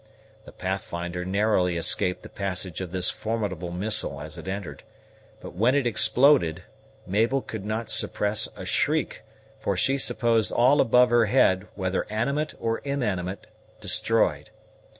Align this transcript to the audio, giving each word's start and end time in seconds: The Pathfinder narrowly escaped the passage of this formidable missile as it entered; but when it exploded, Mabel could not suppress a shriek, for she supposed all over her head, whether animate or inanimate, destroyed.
The 0.45 0.51
Pathfinder 0.51 1.23
narrowly 1.25 1.77
escaped 1.77 2.23
the 2.23 2.27
passage 2.29 2.81
of 2.81 2.89
this 2.91 3.11
formidable 3.11 3.69
missile 3.71 4.19
as 4.19 4.35
it 4.35 4.47
entered; 4.47 4.81
but 5.41 5.53
when 5.53 5.75
it 5.75 5.85
exploded, 5.85 6.63
Mabel 7.05 7.39
could 7.43 7.63
not 7.63 7.87
suppress 7.87 8.49
a 8.55 8.65
shriek, 8.65 9.21
for 9.59 9.77
she 9.77 9.99
supposed 9.99 10.51
all 10.51 10.81
over 10.81 11.07
her 11.19 11.25
head, 11.27 11.67
whether 11.75 12.07
animate 12.09 12.55
or 12.59 12.79
inanimate, 12.79 13.45
destroyed. 13.79 14.49